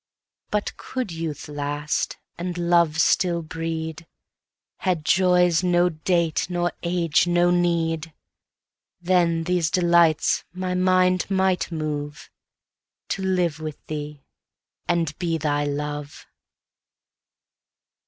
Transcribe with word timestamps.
But 0.49 0.75
could 0.77 1.11
youth 1.11 1.47
last 1.47 2.17
and 2.35 2.57
love 2.57 2.99
still 2.99 3.43
breed, 3.43 4.07
Had 4.77 5.05
joys 5.05 5.61
no 5.63 5.89
date 5.89 6.47
nor 6.49 6.71
age 6.81 7.27
no 7.27 7.51
need, 7.51 8.11
Then 8.99 9.43
these 9.43 9.69
delights 9.69 10.43
my 10.53 10.73
mind 10.73 11.29
might 11.29 11.71
move 11.71 12.31
To 13.09 13.21
live 13.21 13.59
with 13.59 13.77
thee 13.85 14.23
and 14.87 15.15
be 15.19 15.37
thy 15.37 15.65
love. 15.65 16.25